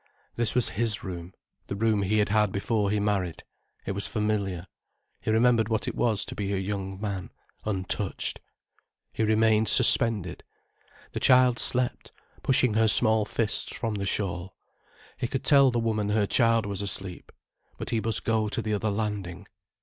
[0.33, 1.35] This was his room,
[1.67, 3.43] the room he had had before he married.
[3.85, 4.65] It was familiar.
[5.19, 7.29] He remembered what it was to be a young man,
[7.65, 8.41] untouched.
[9.13, 10.43] He remained suspended.
[11.11, 12.11] The child slept,
[12.41, 14.55] pushing her small fists from the shawl.
[15.17, 17.31] He could tell the woman her child was asleep.
[17.77, 19.45] But he must go to the other landing.